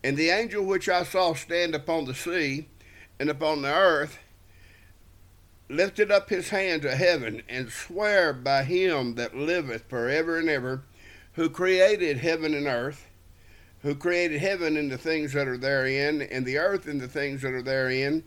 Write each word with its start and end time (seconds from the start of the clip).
And 0.03 0.17
the 0.17 0.31
angel 0.31 0.65
which 0.65 0.89
I 0.89 1.03
saw 1.03 1.35
stand 1.35 1.75
upon 1.75 2.07
the 2.07 2.15
sea 2.15 2.69
and 3.21 3.29
upon 3.29 3.61
the 3.61 3.73
earth 3.73 4.19
lifted 5.69 6.11
up 6.11 6.31
his 6.31 6.49
hand 6.49 6.81
to 6.83 6.97
heaven 6.97 7.43
and 7.51 7.71
sware 7.71 8.33
by 8.33 8.65
him 8.65 9.15
that 9.15 9.37
liveth 9.37 9.85
for 9.89 10.09
ever 10.09 10.39
and 10.39 10.49
ever, 10.49 10.83
who 11.35 11.51
created 11.51 12.17
heaven 12.17 12.55
and 12.55 12.67
earth, 12.67 13.09
who 13.83 13.95
created 13.95 14.41
heaven 14.41 14.77
and 14.77 14.91
the 14.91 14.99
things 14.99 15.35
that 15.35 15.47
are 15.47 15.59
therein, 15.59 16.23
and 16.23 16.47
the 16.47 16.57
earth 16.57 16.87
and 16.87 16.99
the 16.99 17.07
things 17.07 17.43
that 17.43 17.53
are 17.53 17.63
therein, 17.63 18.25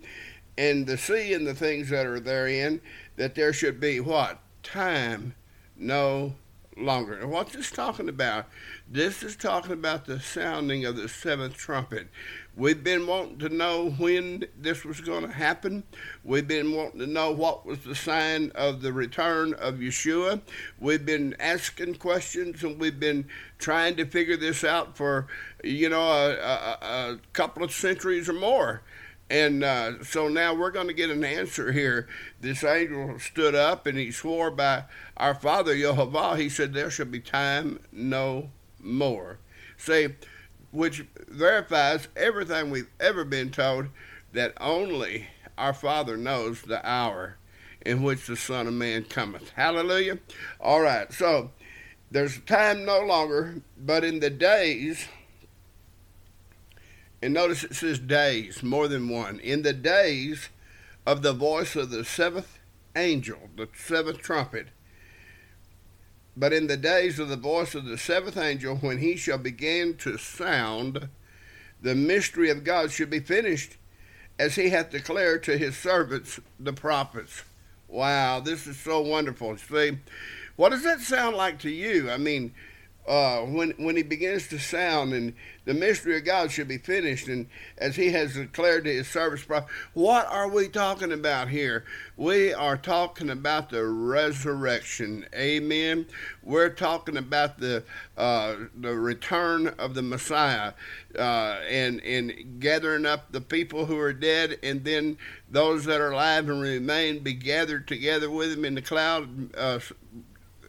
and 0.60 0.86
the 0.86 0.98
sea 0.98 1.34
and 1.34 1.46
the 1.46 1.56
things 1.56 1.90
that 1.90 2.06
are 2.06 2.20
therein, 2.20 2.80
that 3.16 3.34
there 3.34 3.52
should 3.52 3.80
be 3.80 4.00
what? 4.00 4.40
Time 4.62 5.34
no 5.76 6.36
longer. 6.78 7.14
And 7.14 7.32
what's 7.32 7.54
this 7.54 7.72
talking 7.72 8.10
about? 8.10 8.48
This 8.90 9.24
is 9.24 9.36
talking 9.36 9.72
about 9.72 10.06
the 10.06 10.20
sounding 10.20 10.86
of 10.86 10.96
the 10.96 11.08
seventh 11.08 11.56
trumpet. 11.56 12.08
We've 12.56 12.84
been 12.84 13.08
wanting 13.08 13.40
to 13.40 13.50
know 13.50 13.90
when 13.92 14.46
this 14.60 14.86
was 14.86 15.02
going 15.02 15.26
to 15.26 15.34
happen. 15.34 15.84
We've 16.24 16.48
been 16.48 16.74
wanting 16.74 17.00
to 17.00 17.08
know 17.08 17.32
what 17.32 17.66
was 17.66 17.80
the 17.80 17.96
sign 17.96 18.52
of 18.54 18.82
the 18.82 18.94
return 18.94 19.54
of 19.56 19.76
Yeshua. 19.76 20.42
We've 20.80 21.06
been 21.06 21.36
asking 21.40 21.96
questions 21.96 22.64
and 22.64 22.80
we've 22.80 23.00
been 23.00 23.26
trying 23.58 23.96
to 23.96 24.06
figure 24.06 24.38
this 24.38 24.64
out 24.64 24.96
for, 24.96 25.28
you 25.64 25.90
know, 25.90 26.02
a, 26.02 26.36
a, 26.36 27.14
a 27.14 27.20
couple 27.34 27.64
of 27.64 27.72
centuries 27.72 28.30
or 28.30 28.34
more. 28.34 28.84
And 29.34 29.64
uh, 29.64 30.04
so 30.04 30.28
now 30.28 30.54
we're 30.54 30.70
going 30.70 30.90
to 30.90 30.94
get 30.94 31.10
an 31.10 31.24
answer 31.24 31.72
here. 31.72 32.08
This 32.40 32.64
angel 32.64 33.18
stood 33.18 33.56
up 33.56 33.88
and 33.88 33.98
he 33.98 34.12
swore 34.12 34.52
by 34.52 34.84
our 35.18 35.34
Father 35.34 35.76
Jehovah. 35.76 36.38
He 36.38 36.50
said, 36.50 36.72
There 36.72 36.92
shall 36.92 37.08
be 37.08 37.20
time 37.20 37.80
no 37.92 38.52
more. 38.80 39.40
See, 39.76 40.10
which 40.72 41.04
verifies 41.28 42.10
everything 42.16 42.70
we've 42.70 42.92
ever 43.00 43.26
been 43.26 43.50
told 43.50 43.88
that 44.34 44.54
only 44.62 45.26
our 45.58 45.74
Father 45.74 46.16
knows 46.16 46.62
the 46.62 46.88
hour 46.88 47.38
in 47.84 48.04
which 48.04 48.28
the 48.28 48.38
Son 48.38 48.68
of 48.68 48.74
Man 48.76 49.04
cometh. 49.04 49.50
Hallelujah. 49.56 50.20
All 50.60 50.82
right, 50.82 51.12
so 51.12 51.50
there's 52.12 52.40
time 52.42 52.86
no 52.86 53.00
longer, 53.00 53.64
but 53.80 54.04
in 54.04 54.20
the 54.20 54.30
days 54.30 55.08
and 57.24 57.34
notice 57.34 57.64
it 57.64 57.74
says 57.74 58.00
days, 58.00 58.62
more 58.62 58.90
than 58.90 59.08
one. 59.08 59.40
In 59.40 59.62
the 59.62 59.72
days 59.72 60.50
of 61.06 61.22
the 61.22 61.32
voice 61.32 61.74
of 61.74 61.90
the 61.90 62.04
seventh 62.04 62.60
angel, 62.98 63.50
the 63.56 63.70
seventh 63.74 64.18
trumpet. 64.18 64.68
But 66.36 66.52
in 66.52 66.68
the 66.68 66.76
days 66.76 67.20
of 67.20 67.30
the 67.30 67.38
voice 67.38 67.76
of 67.76 67.86
the 67.86 67.98
seventh 67.98 68.36
angel, 68.36 68.76
when 68.76 68.98
he 68.98 69.16
shall 69.16 69.38
begin 69.38 69.96
to 70.00 70.18
sound, 70.18 71.08
the 71.82 71.96
mystery 71.96 72.50
of 72.50 72.66
God 72.66 72.92
should 72.92 73.10
be 73.10 73.22
finished, 73.22 73.78
as 74.38 74.56
he 74.56 74.70
hath 74.72 74.92
declared 74.92 75.44
to 75.44 75.58
his 75.58 75.78
servants, 75.78 76.42
the 76.60 76.74
prophets. 76.74 77.44
Wow, 77.88 78.42
this 78.42 78.68
is 78.68 78.78
so 78.78 79.00
wonderful. 79.00 79.56
See, 79.56 79.98
what 80.58 80.72
does 80.72 80.84
that 80.84 81.00
sound 81.00 81.38
like 81.38 81.60
to 81.60 81.70
you? 81.70 82.12
I 82.12 82.18
mean, 82.18 82.54
uh, 83.08 83.42
when 83.42 83.72
when 83.72 83.96
he 83.98 84.04
begins 84.04 84.48
to 84.48 84.58
sound 84.58 85.14
and 85.14 85.34
the 85.66 85.74
mystery 85.74 86.18
of 86.18 86.26
God 86.26 86.52
should 86.52 86.68
be 86.68 86.78
finished 86.78 87.28
and 87.28 87.48
as 87.78 87.96
he 87.96 88.12
has 88.12 88.34
declared 88.34 88.86
to 88.86 88.94
his 88.94 89.08
service 89.08 89.46
what 89.94 90.28
are 90.28 90.50
we 90.50 90.68
talking 90.68 91.12
about 91.12 91.50
here? 91.50 91.86
We 92.16 92.54
are 92.54 92.78
talking 92.78 93.30
about 93.30 93.70
the 93.70 93.86
resurrection. 93.86 95.26
Amen. 95.34 96.06
We're 96.42 96.70
talking 96.70 97.18
about 97.18 97.60
the 97.60 97.84
uh, 98.18 98.56
the 98.76 98.96
return 98.96 99.68
of 99.68 99.96
the 99.96 100.02
Messiah 100.02 100.74
uh, 101.18 101.60
and 101.70 102.02
and 102.02 102.60
gathering 102.60 103.06
up 103.06 103.32
the 103.32 103.42
people 103.42 103.86
who 103.86 104.00
are 104.00 104.14
dead 104.14 104.60
and 104.64 104.84
then 104.84 105.18
those 105.50 105.86
that 105.86 106.02
are 106.02 106.12
alive 106.12 106.50
and 106.50 106.62
remain 106.62 107.20
be 107.20 107.34
gathered 107.34 107.88
together 107.88 108.30
with 108.30 108.52
him 108.52 108.66
in 108.66 108.76
the 108.76 108.82
cloud 108.82 109.54
uh, 109.56 109.80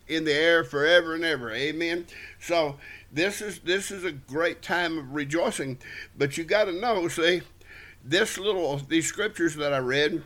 in 0.08 0.24
the 0.24 0.32
air 0.32 0.64
forever 0.64 1.14
and 1.14 1.24
ever. 1.24 1.52
Amen. 1.52 2.06
So 2.40 2.76
this 3.12 3.40
is 3.40 3.60
this 3.60 3.90
is 3.90 4.04
a 4.04 4.12
great 4.12 4.62
time 4.62 4.98
of 4.98 5.14
rejoicing. 5.14 5.78
But 6.16 6.36
you 6.36 6.44
got 6.44 6.64
to 6.64 6.72
know, 6.72 7.08
see, 7.08 7.42
this 8.04 8.38
little 8.38 8.78
these 8.78 9.06
scriptures 9.06 9.54
that 9.56 9.72
I 9.72 9.78
read, 9.78 10.22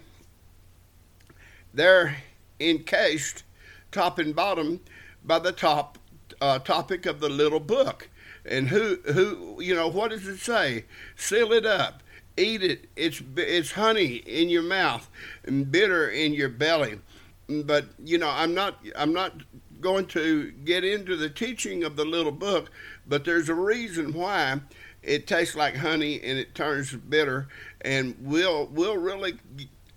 they're 1.73 2.17
encased 2.59 3.45
top 3.93 4.19
and 4.19 4.35
bottom 4.35 4.81
by 5.25 5.39
the 5.39 5.53
top 5.53 5.99
uh, 6.41 6.59
topic 6.59 7.07
of 7.07 7.21
the 7.21 7.29
little 7.29 7.61
book. 7.61 8.09
And 8.45 8.69
who 8.69 8.99
who 9.13 9.61
you 9.61 9.75
know 9.75 9.89
what 9.89 10.11
does 10.11 10.27
it 10.27 10.39
say? 10.39 10.85
Seal 11.17 11.53
it 11.53 11.67
up. 11.67 12.03
Eat 12.37 12.63
it. 12.63 12.89
It's 12.97 13.21
it's 13.37 13.73
honey 13.73 14.17
in 14.17 14.49
your 14.49 14.63
mouth 14.63 15.11
and 15.45 15.71
bitter 15.71 16.09
in 16.09 16.33
your 16.33 16.49
belly. 16.49 17.01
But 17.49 17.87
you 18.03 18.19
know, 18.19 18.31
I'm 18.31 18.55
not 18.55 18.79
I'm 18.97 19.13
not 19.13 19.35
going 19.81 20.07
to 20.07 20.51
get 20.51 20.85
into 20.85 21.17
the 21.17 21.31
teaching 21.31 21.85
of 21.85 21.97
the 21.97 22.05
little 22.05 22.33
book, 22.33 22.71
but 23.07 23.25
there's 23.25 23.49
a 23.49 23.55
reason 23.55 24.13
why 24.13 24.61
it 25.03 25.27
tastes 25.27 25.55
like 25.55 25.77
honey 25.77 26.21
and 26.23 26.39
it 26.39 26.55
turns 26.55 26.93
bitter, 26.93 27.49
and 27.81 28.17
we'll 28.21 28.67
we'll 28.67 28.97
really 28.97 29.39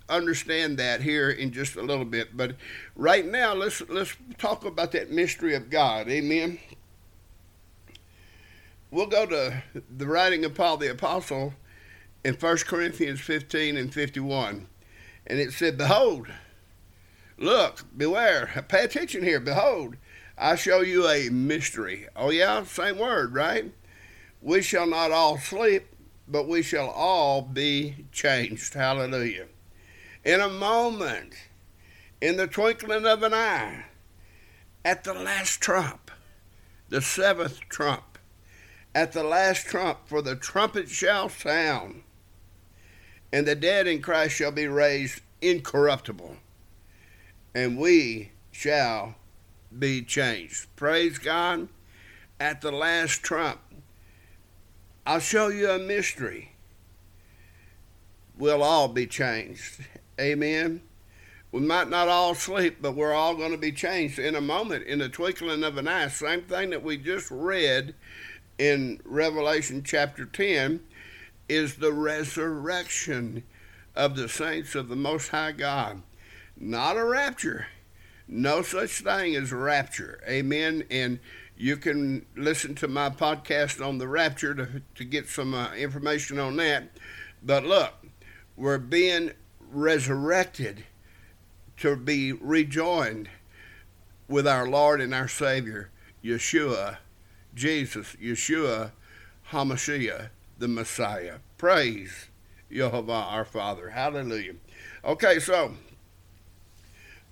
understand 0.08 0.78
that 0.78 1.00
here 1.00 1.30
in 1.30 1.52
just 1.52 1.76
a 1.76 1.82
little 1.82 2.04
bit. 2.04 2.36
But 2.36 2.56
right 2.96 3.26
now, 3.26 3.54
let's 3.54 3.80
let's 3.88 4.14
talk 4.38 4.64
about 4.64 4.92
that 4.92 5.10
mystery 5.10 5.54
of 5.54 5.70
God. 5.70 6.08
Amen. 6.08 6.58
We'll 8.90 9.06
go 9.06 9.24
to 9.24 9.62
the 9.96 10.06
writing 10.06 10.44
of 10.44 10.54
Paul 10.54 10.76
the 10.76 10.90
Apostle 10.90 11.54
in 12.24 12.34
1 12.34 12.56
Corinthians 12.58 13.20
15 13.20 13.76
and 13.76 13.92
51. 13.92 14.66
And 15.26 15.40
it 15.40 15.52
said, 15.52 15.78
Behold, 15.78 16.28
Look, 17.42 17.84
beware, 17.96 18.64
pay 18.68 18.84
attention 18.84 19.22
here. 19.22 19.40
Behold, 19.40 19.96
I 20.38 20.54
show 20.54 20.80
you 20.80 21.06
a 21.06 21.28
mystery. 21.28 22.06
Oh, 22.16 22.30
yeah, 22.30 22.64
same 22.64 22.98
word, 22.98 23.34
right? 23.34 23.72
we 24.42 24.60
shall 24.60 24.86
not 24.86 25.12
all 25.12 25.38
sleep, 25.38 25.86
but 26.26 26.48
we 26.48 26.62
shall 26.62 26.90
all 26.90 27.42
be 27.42 28.06
changed. 28.10 28.74
Hallelujah. 28.74 29.46
In 30.24 30.40
a 30.40 30.48
moment, 30.48 31.34
in 32.20 32.36
the 32.36 32.48
twinkling 32.48 33.06
of 33.06 33.22
an 33.22 33.32
eye, 33.32 33.84
at 34.84 35.04
the 35.04 35.14
last 35.14 35.60
trump, 35.60 36.10
the 36.88 37.00
seventh 37.00 37.60
trump, 37.68 38.18
at 38.94 39.12
the 39.12 39.22
last 39.22 39.66
trump, 39.66 40.00
for 40.06 40.20
the 40.20 40.36
trumpet 40.36 40.88
shall 40.88 41.28
sound, 41.28 42.02
and 43.32 43.46
the 43.46 43.54
dead 43.54 43.86
in 43.86 44.02
Christ 44.02 44.34
shall 44.34 44.52
be 44.52 44.66
raised 44.66 45.20
incorruptible, 45.40 46.36
and 47.54 47.78
we 47.78 48.32
shall 48.50 49.16
be 49.76 50.02
changed. 50.02 50.66
Praise 50.76 51.18
God. 51.18 51.68
At 52.40 52.60
the 52.60 52.72
last 52.72 53.22
trump, 53.22 53.60
I'll 55.06 55.20
show 55.20 55.48
you 55.48 55.70
a 55.70 55.78
mystery. 55.78 56.52
We'll 58.36 58.62
all 58.62 58.88
be 58.88 59.06
changed. 59.06 59.84
Amen. 60.20 60.82
We 61.52 61.60
might 61.60 61.90
not 61.90 62.08
all 62.08 62.34
sleep, 62.34 62.78
but 62.80 62.96
we're 62.96 63.12
all 63.12 63.36
going 63.36 63.52
to 63.52 63.58
be 63.58 63.72
changed 63.72 64.18
in 64.18 64.34
a 64.34 64.40
moment, 64.40 64.86
in 64.86 64.98
the 65.00 65.08
twinkling 65.08 65.62
of 65.62 65.76
an 65.76 65.86
eye. 65.86 66.08
Same 66.08 66.42
thing 66.42 66.70
that 66.70 66.82
we 66.82 66.96
just 66.96 67.30
read 67.30 67.94
in 68.58 69.00
Revelation 69.04 69.82
chapter 69.84 70.24
10 70.24 70.80
is 71.48 71.76
the 71.76 71.92
resurrection 71.92 73.42
of 73.94 74.16
the 74.16 74.28
saints 74.28 74.74
of 74.74 74.88
the 74.88 74.96
Most 74.96 75.28
High 75.28 75.52
God. 75.52 76.02
Not 76.56 76.96
a 76.96 77.04
rapture. 77.04 77.66
No 78.28 78.62
such 78.62 79.00
thing 79.00 79.34
as 79.34 79.52
rapture. 79.52 80.20
Amen. 80.28 80.84
And 80.90 81.18
you 81.56 81.76
can 81.76 82.26
listen 82.36 82.74
to 82.76 82.88
my 82.88 83.10
podcast 83.10 83.84
on 83.84 83.98
the 83.98 84.08
rapture 84.08 84.54
to, 84.54 84.82
to 84.94 85.04
get 85.04 85.28
some 85.28 85.54
uh, 85.54 85.72
information 85.74 86.38
on 86.38 86.56
that. 86.56 86.90
But 87.42 87.64
look, 87.64 87.92
we're 88.56 88.78
being 88.78 89.32
resurrected 89.70 90.84
to 91.78 91.96
be 91.96 92.32
rejoined 92.32 93.28
with 94.28 94.46
our 94.46 94.68
Lord 94.68 95.00
and 95.00 95.14
our 95.14 95.28
Savior, 95.28 95.90
Yeshua, 96.24 96.98
Jesus, 97.54 98.16
Yeshua, 98.22 98.92
Hamashiach, 99.50 100.30
the 100.58 100.68
Messiah. 100.68 101.38
Praise 101.58 102.28
Jehovah 102.70 103.12
our 103.12 103.44
Father. 103.44 103.90
Hallelujah. 103.90 104.54
Okay, 105.04 105.38
so 105.38 105.74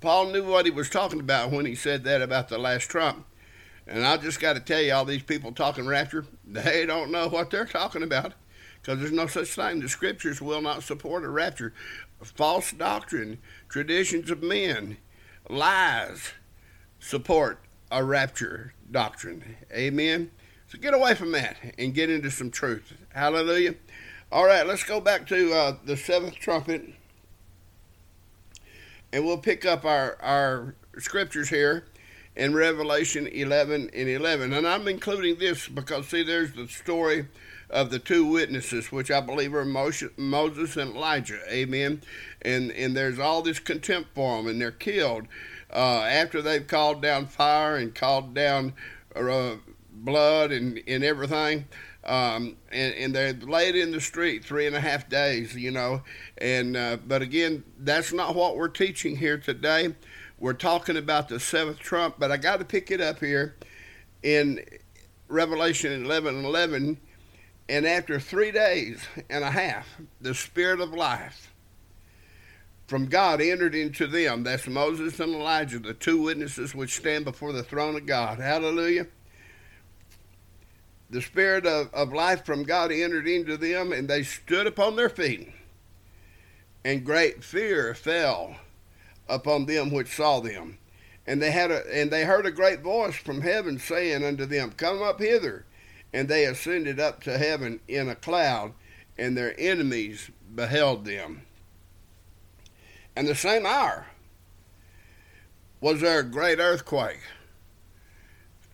Paul 0.01 0.27
knew 0.27 0.45
what 0.45 0.65
he 0.65 0.71
was 0.71 0.89
talking 0.89 1.21
about 1.21 1.51
when 1.51 1.67
he 1.67 1.75
said 1.75 2.05
that 2.05 2.23
about 2.23 2.49
the 2.49 2.59
last 2.59 2.85
trump. 2.85 3.27
And 3.87 4.07
I 4.07 4.17
just 4.17 4.41
got 4.41 4.55
to 4.55 4.61
tell 4.61 4.81
you, 4.81 4.95
all 4.95 5.05
these 5.05 5.23
people 5.23 5.53
talking 5.53 5.87
rapture, 5.87 6.25
they 6.47 6.87
don't 6.87 7.11
know 7.11 7.29
what 7.29 7.51
they're 7.51 7.67
talking 7.67 8.03
about 8.03 8.35
because 8.81 8.99
there's 8.99 9.13
no 9.13 9.27
such 9.27 9.49
thing. 9.49 9.81
The 9.81 9.89
scriptures 9.89 10.41
will 10.41 10.63
not 10.63 10.83
support 10.83 11.25
a 11.25 11.29
rapture. 11.29 11.75
False 12.23 12.73
doctrine, 12.73 13.39
traditions 13.69 14.31
of 14.31 14.43
men, 14.43 14.99
lies 15.49 16.33
support 16.99 17.61
a 17.91 18.05
rapture 18.05 18.75
doctrine. 18.91 19.57
Amen. 19.73 20.31
So 20.69 20.79
get 20.79 20.95
away 20.95 21.15
from 21.15 21.33
that 21.33 21.57
and 21.79 21.95
get 21.95 22.11
into 22.11 22.31
some 22.31 22.51
truth. 22.51 22.95
Hallelujah. 23.13 23.75
All 24.31 24.47
right, 24.47 24.65
let's 24.65 24.85
go 24.85 25.01
back 25.01 25.27
to 25.29 25.53
uh, 25.53 25.77
the 25.85 25.97
seventh 25.97 26.37
trumpet 26.37 26.85
and 29.13 29.25
we'll 29.25 29.39
pick 29.39 29.65
up 29.65 29.85
our, 29.85 30.17
our 30.21 30.75
scriptures 30.99 31.49
here 31.49 31.85
in 32.37 32.55
Revelation 32.55 33.27
11 33.27 33.91
and 33.93 34.09
11. 34.09 34.53
And 34.53 34.67
I'm 34.67 34.89
including 34.89 35.39
this 35.39 35.69
because, 35.69 36.09
see, 36.09 36.23
there's 36.23 36.53
the 36.53 36.69
story 36.69 37.27
of 37.69 37.91
the 37.91 37.99
two 37.99 38.27
witnesses, 38.27 38.91
which 38.91 39.11
I 39.11 39.21
believe 39.21 39.55
are 39.55 39.65
Moses 39.65 40.77
and 40.77 40.97
Elijah. 40.97 41.41
Amen. 41.49 42.03
And, 42.43 42.73
and 42.73 42.97
there's 42.97 43.19
all 43.19 43.43
this 43.43 43.59
contempt 43.59 44.11
for 44.15 44.37
them, 44.37 44.49
and 44.49 44.61
they're 44.61 44.71
killed 44.71 45.27
uh, 45.73 46.03
after 46.03 46.43
they've 46.43 46.67
called 46.67 47.01
down 47.01 47.27
fire 47.27 47.77
and 47.77 47.95
called 47.95 48.35
down 48.35 48.75
uh, 49.15 49.57
blood 50.05 50.53
and, 50.53 50.81
and 50.87 51.05
everything. 51.05 51.67
Um, 52.05 52.57
and, 52.73 52.95
and 52.95 53.15
they're 53.15 53.35
laid 53.35 53.77
in 53.77 53.91
the 53.91 54.01
street 54.01 54.45
three 54.45 54.67
and 54.67 54.75
a 54.75 54.81
half 54.81 55.09
days, 55.09 55.55
you 55.55 55.71
know. 55.71 56.03
And 56.39 56.77
uh, 56.77 56.97
but 57.07 57.23
again, 57.23 57.63
that's 57.79 58.13
not 58.13 58.35
what 58.35 58.57
we're 58.57 58.69
teaching 58.69 59.17
here 59.17 59.39
today. 59.39 59.95
We're 60.39 60.55
talking 60.55 60.97
about 60.97 61.29
the 61.29 61.39
seventh 61.39 61.79
trump, 61.79 62.17
but 62.19 62.33
I 62.33 62.39
got 62.39 62.59
to 62.61 62.65
pick 62.65 62.91
it 62.91 63.01
up 63.01 63.21
here 63.21 63.57
in 64.23 64.65
Revelation 65.29 66.05
11 66.05 66.37
and 66.37 66.47
11. 66.47 66.99
And 67.69 67.87
after 67.87 68.19
three 68.19 68.51
days 68.51 69.07
and 69.29 69.45
a 69.45 69.51
half, 69.51 69.87
the 70.21 70.35
Spirit 70.35 70.81
of 70.81 70.93
life 70.93 71.53
from 72.87 73.07
God 73.07 73.41
entered 73.41 73.75
into 73.75 74.07
them. 74.07 74.43
That's 74.43 74.67
Moses 74.67 75.21
and 75.21 75.35
Elijah, 75.35 75.79
the 75.79 75.95
two 75.95 76.23
witnesses 76.23 76.75
which 76.75 76.97
stand 76.97 77.27
before 77.27 77.53
the 77.53 77.63
throne 77.63 77.95
of 77.95 78.07
God. 78.07 78.41
Hallelujah 78.41 79.07
the 81.11 81.21
spirit 81.21 81.67
of, 81.67 81.93
of 81.93 82.13
life 82.13 82.45
from 82.45 82.63
God 82.63 82.93
entered 82.93 83.27
into 83.27 83.57
them, 83.57 83.93
and 83.93 84.09
they 84.09 84.23
stood 84.23 84.67
upon 84.67 84.97
their 84.97 85.09
feet. 85.09 85.53
And 86.85 87.05
great 87.05 87.45
fear 87.45 87.95
fell 87.95 88.57
upon 89.29 89.67
them 89.67 89.91
which 89.91 90.15
saw 90.15 90.41
them. 90.41 90.79
And 91.27 91.43
they 91.43 91.51
had 91.51 91.71
a, 91.71 91.83
and 91.93 92.11
they 92.11 92.25
heard 92.25 92.47
a 92.47 92.51
great 92.51 92.81
voice 92.81 93.17
from 93.17 93.43
heaven 93.43 93.79
saying 93.79 94.25
unto 94.25 94.47
them, 94.47 94.73
Come 94.73 95.03
up 95.03 95.21
hither. 95.21 95.65
And 96.13 96.29
they 96.29 96.45
ascended 96.45 96.99
up 96.99 97.23
to 97.25 97.39
heaven 97.39 97.81
in 97.87 98.09
a 98.09 98.17
cloud, 98.17 98.73
and 99.19 99.37
their 99.37 99.55
enemies 99.59 100.31
beheld 100.55 101.05
them. 101.05 101.43
And 103.15 103.29
the 103.29 103.35
same 103.35 103.67
hour 103.67 104.07
was 105.81 106.01
there 106.01 106.21
a 106.21 106.25
great 106.25 106.59
earthquake. 106.59 107.21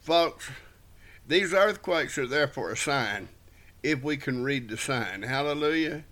Folks, 0.01 0.49
these 1.27 1.53
earthquakes 1.53 2.19
are 2.19 2.27
there 2.27 2.49
for 2.49 2.71
a 2.71 2.77
sign, 2.77 3.29
if 3.83 4.03
we 4.03 4.17
can 4.17 4.43
read 4.43 4.69
the 4.69 4.77
sign. 4.77 5.23
Hallelujah. 5.23 6.05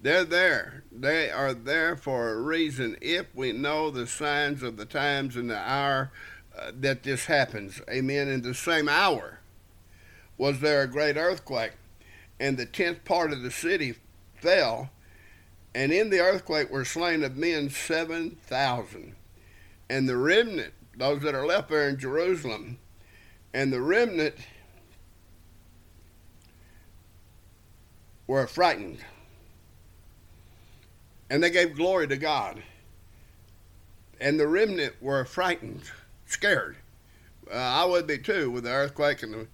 They're 0.00 0.24
there. 0.24 0.84
They 0.90 1.30
are 1.30 1.52
there 1.52 1.94
for 1.94 2.30
a 2.30 2.40
reason 2.40 2.96
if 3.00 3.26
we 3.34 3.52
know 3.52 3.90
the 3.90 4.06
signs 4.06 4.62
of 4.62 4.76
the 4.76 4.86
times 4.86 5.36
and 5.36 5.50
the 5.50 5.58
hour 5.58 6.10
uh, 6.58 6.72
that 6.80 7.02
this 7.02 7.26
happens. 7.26 7.82
Amen. 7.90 8.28
In 8.28 8.42
the 8.42 8.54
same 8.54 8.88
hour 8.88 9.40
was 10.38 10.60
there 10.60 10.82
a 10.82 10.86
great 10.86 11.16
earthquake, 11.16 11.72
and 12.40 12.56
the 12.56 12.64
tenth 12.64 13.04
part 13.04 13.30
of 13.30 13.42
the 13.42 13.50
city 13.50 13.94
fell, 14.36 14.90
and 15.74 15.92
in 15.92 16.08
the 16.08 16.20
earthquake 16.20 16.70
were 16.70 16.84
slain 16.84 17.22
of 17.22 17.36
men 17.36 17.68
seven 17.68 18.38
thousand. 18.46 19.14
And 19.90 20.08
the 20.08 20.16
remnant, 20.16 20.72
those 20.96 21.20
that 21.22 21.34
are 21.34 21.46
left 21.46 21.68
there 21.68 21.88
in 21.88 21.98
Jerusalem, 21.98 22.78
and 23.52 23.72
the 23.72 23.82
remnant 23.82 24.34
were 28.30 28.46
frightened. 28.46 28.98
And 31.28 31.42
they 31.42 31.50
gave 31.50 31.74
glory 31.74 32.06
to 32.06 32.16
God. 32.16 32.62
And 34.20 34.38
the 34.38 34.46
remnant 34.46 34.94
were 35.02 35.24
frightened, 35.24 35.82
scared. 36.26 36.76
Uh, 37.52 37.56
I 37.56 37.84
would 37.84 38.06
be 38.06 38.18
too, 38.18 38.48
with 38.52 38.62
the 38.62 38.70
earthquake 38.70 39.24
and 39.24 39.34
the 39.34 39.46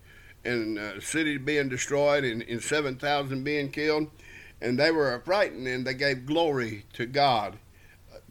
and 0.44 0.78
uh, 0.78 1.00
city 1.00 1.38
being 1.38 1.70
destroyed 1.70 2.22
and, 2.22 2.42
and 2.42 2.62
7,000 2.62 3.42
being 3.42 3.70
killed. 3.70 4.10
And 4.60 4.78
they 4.78 4.90
were 4.90 5.22
frightened 5.24 5.66
and 5.66 5.86
they 5.86 5.94
gave 5.94 6.26
glory 6.26 6.84
to 6.92 7.06
God, 7.06 7.58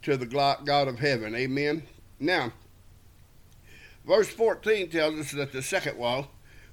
to 0.02 0.16
the 0.16 0.26
God 0.26 0.86
of 0.86 1.00
heaven. 1.00 1.34
Amen. 1.34 1.82
Now, 2.20 2.52
verse 4.06 4.28
14 4.28 4.90
tells 4.90 5.18
us 5.18 5.32
that 5.32 5.50
the 5.50 5.60
second 5.60 5.98
wall, 5.98 6.28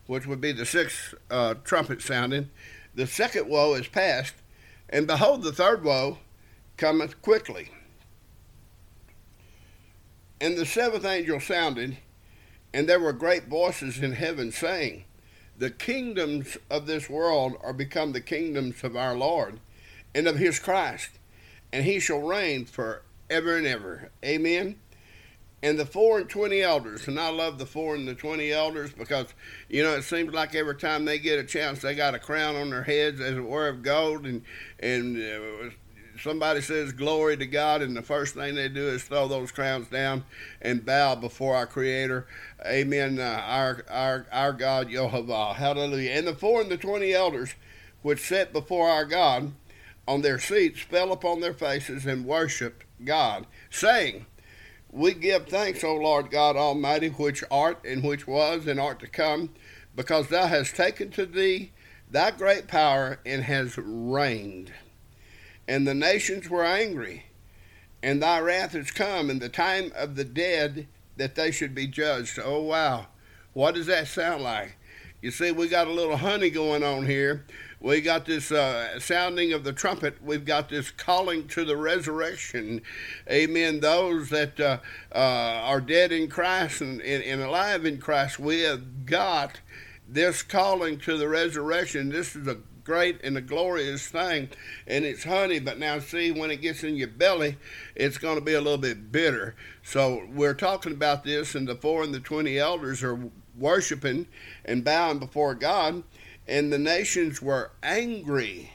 which 0.05 0.27
would 0.27 0.41
be 0.41 0.51
the 0.51 0.65
sixth 0.65 1.15
uh, 1.31 1.55
trumpet 1.63 2.03
sounding, 2.03 2.51
the 2.95 3.07
second 3.07 3.47
woe 3.47 3.73
is 3.73 3.87
past, 3.87 4.33
and 4.89 5.07
behold, 5.07 5.43
the 5.43 5.51
third 5.51 5.83
woe 5.83 6.19
cometh 6.77 7.21
quickly. 7.21 7.71
And 10.39 10.57
the 10.57 10.65
seventh 10.65 11.05
angel 11.05 11.39
sounded, 11.39 11.97
and 12.73 12.87
there 12.87 12.99
were 12.99 13.13
great 13.13 13.45
voices 13.45 13.99
in 13.99 14.13
heaven 14.13 14.51
saying, 14.51 15.05
The 15.57 15.71
kingdoms 15.71 16.57
of 16.69 16.85
this 16.85 17.09
world 17.09 17.53
are 17.61 17.73
become 17.73 18.11
the 18.11 18.21
kingdoms 18.21 18.83
of 18.83 18.95
our 18.95 19.15
Lord 19.15 19.59
and 20.13 20.27
of 20.27 20.37
his 20.37 20.59
Christ, 20.59 21.11
and 21.71 21.85
he 21.85 21.99
shall 21.99 22.21
reign 22.21 22.65
for 22.65 23.03
ever 23.29 23.57
and 23.57 23.65
ever. 23.65 24.11
Amen 24.23 24.75
and 25.63 25.79
the 25.79 25.85
four 25.85 26.19
and 26.19 26.29
twenty 26.29 26.61
elders. 26.61 27.07
And 27.07 27.19
I 27.19 27.29
love 27.29 27.57
the 27.57 27.65
four 27.65 27.95
and 27.95 28.07
the 28.07 28.13
twenty 28.13 28.51
elders 28.51 28.91
because, 28.91 29.27
you 29.69 29.81
know, 29.81 29.95
it 29.95 30.03
seems 30.03 30.33
like 30.33 30.53
every 30.53 30.75
time 30.75 31.05
they 31.05 31.17
get 31.17 31.39
a 31.39 31.43
chance, 31.43 31.81
they 31.81 31.95
got 31.95 32.13
a 32.13 32.19
crown 32.19 32.57
on 32.57 32.69
their 32.69 32.83
heads, 32.83 33.21
as 33.21 33.37
it 33.37 33.41
were, 33.41 33.69
of 33.69 33.81
gold, 33.81 34.25
and 34.25 34.43
and 34.79 35.17
uh, 35.17 35.69
somebody 36.21 36.61
says 36.61 36.91
glory 36.91 37.37
to 37.37 37.45
God, 37.47 37.81
and 37.81 37.95
the 37.95 38.01
first 38.03 38.35
thing 38.35 38.55
they 38.55 38.67
do 38.67 38.89
is 38.89 39.03
throw 39.03 39.27
those 39.27 39.51
crowns 39.51 39.87
down 39.87 40.25
and 40.61 40.85
bow 40.85 41.15
before 41.15 41.55
our 41.55 41.65
Creator. 41.65 42.27
Amen. 42.65 43.17
Uh, 43.17 43.41
our 43.45 43.85
our 43.89 44.27
our 44.33 44.53
God 44.53 44.89
Jehovah. 44.89 45.53
Hallelujah. 45.53 46.11
And 46.11 46.27
the 46.27 46.35
four 46.35 46.61
and 46.61 46.69
the 46.69 46.77
twenty 46.77 47.13
elders, 47.13 47.55
which 48.01 48.19
sat 48.19 48.51
before 48.51 48.89
our 48.89 49.05
God, 49.05 49.53
on 50.05 50.21
their 50.21 50.39
seats, 50.39 50.81
fell 50.81 51.13
upon 51.13 51.39
their 51.39 51.53
faces 51.53 52.05
and 52.05 52.25
worshipped 52.25 52.83
God, 53.05 53.47
saying. 53.69 54.25
We 54.95 55.15
give 55.15 55.47
thanks, 55.47 55.83
O 55.83 55.95
Lord 55.95 56.29
God 56.29 56.55
Almighty, 56.55 57.07
which 57.07 57.43
art 57.49 57.83
and 57.83 58.03
which 58.03 58.27
was 58.27 58.67
and 58.67 58.79
art 58.79 58.99
to 58.99 59.07
come, 59.07 59.49
because 59.95 60.27
thou 60.27 60.45
hast 60.45 60.75
taken 60.75 61.09
to 61.11 61.25
thee 61.25 61.71
thy 62.11 62.29
great 62.29 62.67
power 62.67 63.19
and 63.25 63.41
has 63.43 63.75
reigned. 63.75 64.71
And 65.67 65.87
the 65.87 65.95
nations 65.95 66.47
were 66.47 66.63
angry, 66.63 67.25
and 68.03 68.21
thy 68.21 68.39
wrath 68.39 68.75
is 68.75 68.91
come, 68.91 69.31
and 69.31 69.41
the 69.41 69.49
time 69.49 69.91
of 69.95 70.15
the 70.15 70.23
dead 70.23 70.87
that 71.17 71.33
they 71.33 71.49
should 71.49 71.73
be 71.73 71.87
judged. 71.87 72.37
Oh, 72.37 72.61
wow. 72.61 73.07
What 73.53 73.73
does 73.73 73.87
that 73.87 74.07
sound 74.07 74.43
like? 74.43 74.77
You 75.23 75.31
see, 75.31 75.53
we 75.53 75.69
got 75.69 75.87
a 75.87 75.91
little 75.93 76.17
honey 76.17 76.49
going 76.49 76.83
on 76.83 77.05
here. 77.05 77.45
We 77.79 78.01
got 78.01 78.25
this 78.25 78.51
uh, 78.51 78.99
sounding 78.99 79.53
of 79.53 79.63
the 79.63 79.71
trumpet. 79.71 80.21
We've 80.21 80.43
got 80.43 80.67
this 80.67 80.91
calling 80.91 81.47
to 81.47 81.63
the 81.63 81.77
resurrection. 81.77 82.81
Amen. 83.31 83.79
Those 83.79 84.27
that 84.31 84.59
uh, 84.59 84.79
uh, 85.15 85.17
are 85.17 85.79
dead 85.79 86.11
in 86.11 86.27
Christ 86.27 86.81
and, 86.81 86.99
and, 86.99 87.23
and 87.23 87.41
alive 87.41 87.85
in 87.85 87.99
Christ, 87.99 88.37
we 88.37 88.63
have 88.63 89.05
got 89.05 89.61
this 90.09 90.43
calling 90.43 90.97
to 90.99 91.17
the 91.17 91.29
resurrection, 91.29 92.09
this 92.09 92.35
is 92.35 92.45
a 92.45 92.57
great 92.83 93.23
and 93.23 93.37
a 93.37 93.41
glorious 93.41 94.05
thing, 94.07 94.49
and 94.85 95.05
it's 95.05 95.23
honey. 95.23 95.59
But 95.59 95.79
now, 95.79 95.99
see, 95.99 96.33
when 96.33 96.51
it 96.51 96.61
gets 96.61 96.83
in 96.83 96.97
your 96.97 97.07
belly, 97.07 97.55
it's 97.95 98.17
going 98.17 98.35
to 98.35 98.43
be 98.43 98.55
a 98.55 98.61
little 98.61 98.77
bit 98.77 99.09
bitter. 99.09 99.55
So 99.83 100.27
we're 100.33 100.53
talking 100.53 100.91
about 100.91 101.23
this, 101.23 101.55
and 101.55 101.65
the 101.65 101.75
four 101.75 102.03
and 102.03 102.13
the 102.13 102.19
twenty 102.19 102.59
elders 102.59 103.01
are 103.03 103.31
worshiping 103.57 104.27
and 104.65 104.83
bowing 104.83 105.19
before 105.19 105.55
God, 105.55 106.03
and 106.47 106.71
the 106.71 106.79
nations 106.79 107.41
were 107.41 107.71
angry 107.81 108.71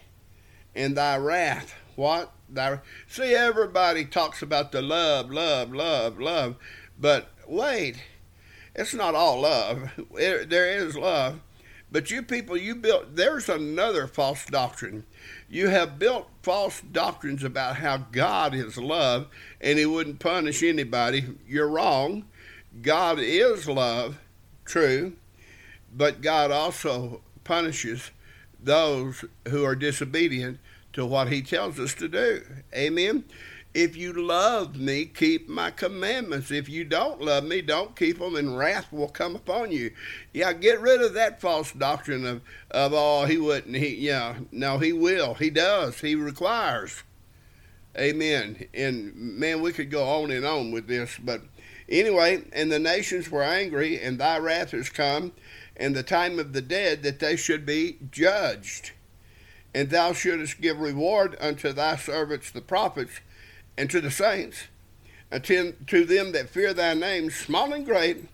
in 0.74 0.94
thy 0.94 1.16
wrath. 1.16 1.74
What? 1.96 2.32
Thy, 2.48 2.80
see, 3.06 3.34
everybody 3.34 4.04
talks 4.04 4.40
about 4.40 4.72
the 4.72 4.80
love, 4.80 5.30
love, 5.30 5.72
love, 5.72 6.18
love, 6.18 6.56
but 6.98 7.30
wait 7.46 7.96
it's 8.78 8.94
not 8.94 9.16
all 9.16 9.40
love. 9.40 9.90
There 10.14 10.70
is 10.70 10.96
love. 10.96 11.40
But 11.90 12.10
you 12.10 12.22
people, 12.22 12.56
you 12.56 12.76
built, 12.76 13.16
there's 13.16 13.48
another 13.48 14.06
false 14.06 14.44
doctrine. 14.46 15.04
You 15.48 15.68
have 15.68 15.98
built 15.98 16.28
false 16.42 16.80
doctrines 16.80 17.42
about 17.42 17.76
how 17.76 17.96
God 17.96 18.54
is 18.54 18.76
love 18.76 19.26
and 19.60 19.78
He 19.78 19.86
wouldn't 19.86 20.20
punish 20.20 20.62
anybody. 20.62 21.24
You're 21.46 21.68
wrong. 21.68 22.26
God 22.82 23.18
is 23.18 23.66
love, 23.66 24.18
true, 24.68 25.14
but 25.94 26.20
God 26.20 26.50
also 26.50 27.22
punishes 27.44 28.10
those 28.60 29.24
who 29.48 29.64
are 29.64 29.74
disobedient 29.74 30.58
to 30.92 31.04
what 31.06 31.32
He 31.32 31.42
tells 31.42 31.78
us 31.78 31.94
to 31.94 32.08
do. 32.08 32.42
Amen. 32.74 33.24
If 33.74 33.96
you 33.96 34.12
love 34.12 34.76
me, 34.76 35.04
keep 35.04 35.48
my 35.48 35.70
commandments. 35.70 36.50
If 36.50 36.68
you 36.68 36.84
don't 36.84 37.20
love 37.20 37.44
me, 37.44 37.60
don't 37.60 37.94
keep 37.94 38.18
them, 38.18 38.34
and 38.34 38.56
wrath 38.56 38.90
will 38.92 39.08
come 39.08 39.36
upon 39.36 39.72
you. 39.72 39.92
Yeah, 40.32 40.52
get 40.52 40.80
rid 40.80 41.02
of 41.02 41.14
that 41.14 41.40
false 41.40 41.72
doctrine 41.72 42.26
of, 42.26 42.42
of 42.70 42.92
oh, 42.94 43.26
he 43.26 43.36
wouldn't. 43.36 43.76
He, 43.76 43.94
yeah, 43.96 44.36
no, 44.50 44.78
he 44.78 44.92
will. 44.92 45.34
He 45.34 45.50
does. 45.50 46.00
He 46.00 46.14
requires. 46.14 47.02
Amen. 47.96 48.66
And 48.72 49.14
man, 49.14 49.60
we 49.60 49.72
could 49.72 49.90
go 49.90 50.02
on 50.22 50.30
and 50.30 50.44
on 50.44 50.72
with 50.72 50.88
this, 50.88 51.18
but 51.22 51.42
anyway, 51.88 52.44
and 52.52 52.70
the 52.70 52.78
nations 52.78 53.30
were 53.30 53.42
angry, 53.42 54.00
and 54.00 54.18
thy 54.18 54.38
wrath 54.38 54.74
is 54.74 54.88
come, 54.88 55.32
and 55.76 55.94
the 55.94 56.02
time 56.02 56.38
of 56.38 56.52
the 56.52 56.60
dead 56.60 57.02
that 57.02 57.20
they 57.20 57.36
should 57.36 57.64
be 57.64 57.98
judged. 58.10 58.92
And 59.74 59.90
thou 59.90 60.12
shouldest 60.12 60.60
give 60.60 60.78
reward 60.78 61.36
unto 61.40 61.72
thy 61.72 61.96
servants 61.96 62.50
the 62.50 62.60
prophets 62.60 63.20
and 63.76 63.90
to 63.90 64.00
the 64.00 64.10
saints, 64.10 64.64
and 65.30 65.44
to, 65.44 66.04
them 66.04 66.32
that 66.32 66.48
fear 66.48 66.74
thy 66.74 66.94
name, 66.94 67.30
small 67.30 67.72
and 67.72 67.84
great, 67.84 68.24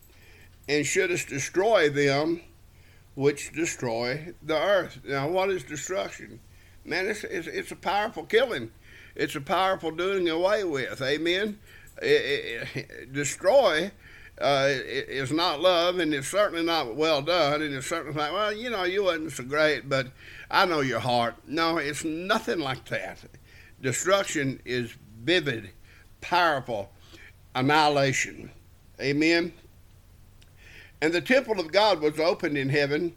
and 0.68 0.86
shouldest 0.86 1.28
destroy 1.28 1.90
them 1.90 2.40
which 3.14 3.52
destroy 3.52 4.34
the 4.42 4.56
earth. 4.56 5.00
Now, 5.04 5.28
what 5.28 5.50
is 5.50 5.62
destruction? 5.62 6.40
Man, 6.84 7.06
it's, 7.06 7.24
it's, 7.24 7.46
it's 7.46 7.70
a 7.70 7.76
powerful 7.76 8.24
killing. 8.24 8.70
It's 9.14 9.36
a 9.36 9.40
powerful 9.40 9.90
doing 9.90 10.28
away 10.28 10.64
with. 10.64 11.00
Amen. 11.00 11.58
Destroy 12.00 13.90
uh, 14.40 14.68
is 14.68 15.32
not 15.32 15.60
love, 15.60 15.98
and 15.98 16.12
it's 16.12 16.28
certainly 16.28 16.64
not 16.64 16.96
well 16.96 17.22
done, 17.22 17.62
and 17.62 17.74
it's 17.74 17.86
certainly 17.86 18.18
like, 18.18 18.32
well, 18.32 18.52
you 18.52 18.70
know, 18.70 18.84
you 18.84 19.04
wasn't 19.04 19.32
so 19.32 19.44
great, 19.44 19.88
but 19.88 20.08
I 20.50 20.66
know 20.66 20.80
your 20.80 21.00
heart. 21.00 21.36
No, 21.46 21.78
it's 21.78 22.04
nothing 22.04 22.58
like 22.58 22.84
that. 22.86 23.18
Destruction 23.80 24.60
is 24.64 24.94
vivid, 25.22 25.70
powerful 26.20 26.90
annihilation. 27.54 28.50
Amen. 29.00 29.52
And 31.00 31.12
the 31.12 31.20
temple 31.20 31.60
of 31.60 31.72
God 31.72 32.00
was 32.00 32.18
opened 32.18 32.56
in 32.56 32.70
heaven, 32.70 33.14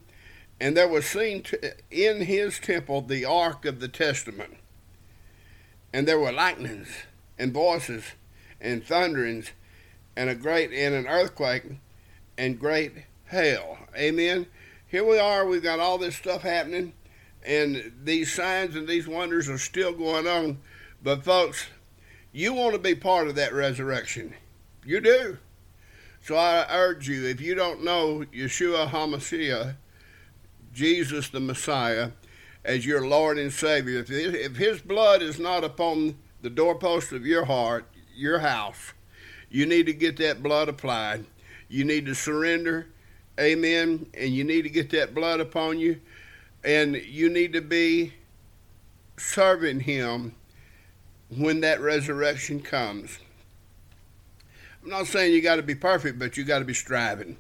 and 0.60 0.76
there 0.76 0.88
was 0.88 1.06
seen 1.06 1.44
in 1.90 2.22
his 2.22 2.60
temple 2.60 3.02
the 3.02 3.26
ark 3.26 3.66
of 3.66 3.80
the 3.80 3.88
testament. 3.88 4.58
And 5.94 6.08
there 6.08 6.20
were 6.20 6.32
lightnings 6.32 6.90
and 7.40 7.54
voices 7.54 8.04
and 8.62 8.84
thunderings 8.84 9.52
and 10.16 10.30
a 10.30 10.36
great 10.36 10.72
and 10.72 10.96
an 10.96 11.08
earthquake 11.08 11.64
and 12.38 12.60
great 12.60 12.94
hail. 13.26 13.78
Amen. 13.96 14.48
Here 14.88 15.06
we 15.06 15.20
are, 15.20 15.46
we've 15.46 15.64
got 15.64 15.80
all 15.80 15.98
this 15.98 16.16
stuff 16.16 16.42
happening, 16.42 16.94
and 17.46 17.92
these 18.04 18.34
signs 18.34 18.76
and 18.76 18.88
these 18.88 19.08
wonders 19.08 19.50
are 19.50 19.58
still 19.58 19.94
going 19.94 20.28
on. 20.28 20.60
But 21.04 21.24
folks, 21.24 21.68
you 22.32 22.54
want 22.54 22.74
to 22.74 22.80
be 22.80 22.96
part 22.96 23.28
of 23.28 23.36
that 23.36 23.54
resurrection. 23.54 24.34
You 24.86 25.02
do. 25.02 25.38
So 26.22 26.36
I 26.36 26.66
urge 26.70 27.08
you, 27.08 27.26
if 27.26 27.42
you 27.42 27.56
don't 27.56 27.84
know 27.84 28.26
Yeshua 28.34 28.90
HaMashiach, 28.90 29.76
Jesus 30.74 31.30
the 31.30 31.40
Messiah, 31.40 32.12
as 32.64 32.86
your 32.86 33.08
Lord 33.08 33.38
and 33.38 33.52
Savior, 33.52 34.00
if, 34.00 34.10
if 34.10 34.56
His 34.58 34.82
blood 34.82 35.22
is 35.22 35.40
not 35.40 35.64
upon 35.64 36.18
the 36.42 36.50
doorpost 36.50 37.12
of 37.12 37.26
your 37.26 37.46
heart, 37.46 37.88
your 38.18 38.40
house, 38.40 38.94
you 39.50 39.66
need 39.66 39.86
to 39.86 39.94
get 39.94 40.18
that 40.18 40.44
blood 40.44 40.70
applied. 40.70 41.26
You 41.70 41.84
need 41.84 42.06
to 42.06 42.16
surrender, 42.16 42.88
amen, 43.40 44.08
and 44.14 44.34
you 44.34 44.44
need 44.44 44.64
to 44.64 44.70
get 44.70 44.90
that 44.92 45.14
blood 45.14 45.40
upon 45.40 45.80
you, 45.80 46.00
and 46.64 46.96
you 46.96 47.30
need 47.30 47.54
to 47.54 47.62
be 47.62 48.14
serving 49.18 49.82
Him 49.82 50.36
when 51.30 51.62
that 51.62 51.82
resurrection 51.82 52.62
comes. 52.62 53.20
I'm 54.84 54.90
not 54.90 55.08
saying 55.08 55.34
you 55.34 55.42
got 55.42 55.58
to 55.58 55.64
be 55.64 55.76
perfect, 55.76 56.18
but 56.18 56.38
you 56.38 56.46
got 56.46 56.60
to 56.60 56.66
be 56.66 56.74
striving. 56.74 57.38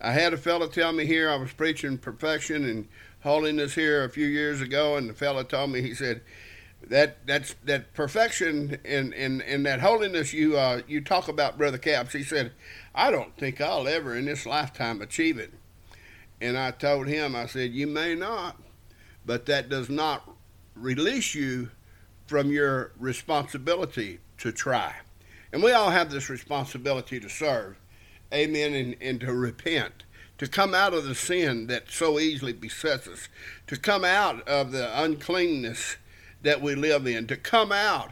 I 0.00 0.12
had 0.12 0.32
a 0.32 0.36
fellow 0.36 0.68
tell 0.68 0.92
me 0.92 1.06
here 1.06 1.28
I 1.28 1.36
was 1.36 1.52
preaching 1.52 1.98
perfection 1.98 2.64
and 2.64 2.88
holiness 3.20 3.74
here 3.74 4.04
a 4.04 4.10
few 4.10 4.26
years 4.26 4.60
ago, 4.60 4.96
and 4.96 5.10
the 5.10 5.14
fellow 5.14 5.42
told 5.42 5.70
me 5.70 5.82
he 5.82 5.94
said 5.94 6.20
that 6.82 7.26
that's 7.26 7.54
that 7.64 7.92
perfection 7.94 8.78
and 8.84 9.12
and, 9.14 9.42
and 9.42 9.66
that 9.66 9.80
holiness 9.80 10.32
you 10.32 10.56
uh, 10.56 10.82
you 10.86 11.00
talk 11.00 11.28
about, 11.28 11.58
brother 11.58 11.78
Capps. 11.78 12.12
He 12.12 12.22
said, 12.22 12.52
I 12.94 13.10
don't 13.10 13.36
think 13.36 13.60
I'll 13.60 13.88
ever 13.88 14.16
in 14.16 14.26
this 14.26 14.46
lifetime 14.46 15.02
achieve 15.02 15.38
it. 15.38 15.52
And 16.40 16.56
I 16.56 16.70
told 16.70 17.08
him, 17.08 17.34
I 17.34 17.46
said, 17.46 17.72
you 17.72 17.86
may 17.86 18.14
not, 18.14 18.60
but 19.26 19.46
that 19.46 19.68
does 19.68 19.90
not 19.90 20.30
release 20.74 21.34
you 21.34 21.70
from 22.26 22.50
your 22.50 22.92
responsibility 22.98 24.20
to 24.38 24.52
try. 24.52 24.94
And 25.52 25.62
we 25.62 25.72
all 25.72 25.90
have 25.90 26.10
this 26.10 26.28
responsibility 26.28 27.18
to 27.20 27.28
serve. 27.28 27.76
Amen. 28.32 28.74
And, 28.74 28.96
and 29.00 29.20
to 29.20 29.32
repent. 29.32 30.04
To 30.36 30.46
come 30.46 30.74
out 30.74 30.94
of 30.94 31.04
the 31.04 31.16
sin 31.16 31.66
that 31.66 31.90
so 31.90 32.20
easily 32.20 32.52
besets 32.52 33.08
us. 33.08 33.28
To 33.66 33.76
come 33.76 34.04
out 34.04 34.46
of 34.46 34.70
the 34.70 35.02
uncleanness 35.02 35.96
that 36.42 36.62
we 36.62 36.74
live 36.74 37.06
in. 37.06 37.26
To 37.26 37.36
come 37.36 37.72
out 37.72 38.10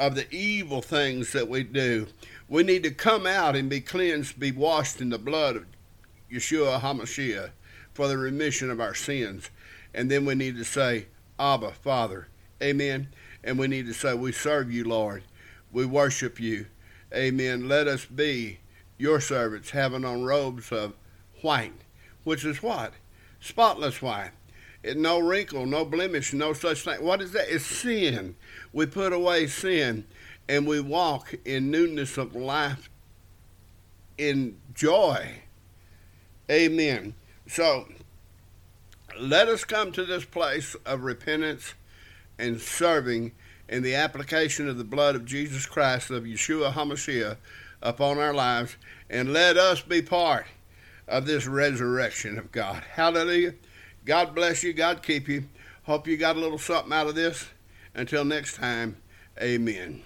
of 0.00 0.14
the 0.14 0.32
evil 0.34 0.80
things 0.80 1.32
that 1.32 1.48
we 1.48 1.62
do. 1.62 2.06
We 2.48 2.62
need 2.62 2.82
to 2.84 2.90
come 2.90 3.26
out 3.26 3.54
and 3.54 3.68
be 3.68 3.80
cleansed, 3.80 4.40
be 4.40 4.50
washed 4.50 5.00
in 5.00 5.10
the 5.10 5.18
blood 5.18 5.56
of 5.56 5.66
Yeshua 6.32 6.80
HaMashiach 6.80 7.50
for 7.92 8.08
the 8.08 8.16
remission 8.16 8.70
of 8.70 8.80
our 8.80 8.94
sins. 8.94 9.50
And 9.92 10.10
then 10.10 10.24
we 10.24 10.34
need 10.34 10.56
to 10.56 10.64
say, 10.64 11.06
Abba, 11.38 11.72
Father. 11.72 12.28
Amen. 12.62 13.08
And 13.44 13.58
we 13.58 13.68
need 13.68 13.86
to 13.86 13.94
say, 13.94 14.14
We 14.14 14.32
serve 14.32 14.72
you, 14.72 14.84
Lord. 14.84 15.22
We 15.70 15.84
worship 15.84 16.40
you. 16.40 16.66
Amen. 17.14 17.68
Let 17.68 17.86
us 17.86 18.04
be 18.04 18.60
your 18.98 19.20
servants, 19.20 19.70
having 19.70 20.04
on 20.04 20.24
robes 20.24 20.72
of 20.72 20.94
white, 21.42 21.72
which 22.24 22.44
is 22.44 22.62
what? 22.62 22.94
Spotless 23.40 24.00
white. 24.02 24.32
No 24.84 25.18
wrinkle, 25.18 25.66
no 25.66 25.84
blemish, 25.84 26.32
no 26.32 26.52
such 26.52 26.84
thing. 26.84 27.02
What 27.02 27.20
is 27.20 27.32
that? 27.32 27.52
It's 27.52 27.66
sin. 27.66 28.36
We 28.72 28.86
put 28.86 29.12
away 29.12 29.46
sin 29.46 30.06
and 30.48 30.66
we 30.66 30.80
walk 30.80 31.34
in 31.44 31.70
newness 31.70 32.18
of 32.18 32.34
life, 32.34 32.90
in 34.18 34.58
joy. 34.74 35.42
Amen. 36.50 37.14
So 37.46 37.86
let 39.18 39.48
us 39.48 39.64
come 39.64 39.92
to 39.92 40.04
this 40.04 40.24
place 40.24 40.74
of 40.86 41.02
repentance 41.02 41.74
and 42.38 42.60
serving 42.60 43.32
in 43.68 43.82
the 43.82 43.94
application 43.94 44.68
of 44.68 44.78
the 44.78 44.84
blood 44.84 45.14
of 45.14 45.24
Jesus 45.24 45.66
Christ, 45.66 46.10
of 46.10 46.24
Yeshua 46.24 46.72
HaMashiach, 46.72 47.36
upon 47.82 48.18
our 48.18 48.34
lives, 48.34 48.76
and 49.08 49.32
let 49.32 49.56
us 49.56 49.80
be 49.80 50.02
part 50.02 50.46
of 51.06 51.26
this 51.26 51.46
resurrection 51.46 52.38
of 52.38 52.50
God. 52.50 52.82
Hallelujah. 52.94 53.54
God 54.10 54.34
bless 54.34 54.64
you. 54.64 54.72
God 54.72 55.04
keep 55.04 55.28
you. 55.28 55.44
Hope 55.84 56.08
you 56.08 56.16
got 56.16 56.34
a 56.34 56.40
little 56.40 56.58
something 56.58 56.92
out 56.92 57.06
of 57.06 57.14
this. 57.14 57.46
Until 57.94 58.24
next 58.24 58.56
time, 58.56 58.96
amen. 59.40 60.02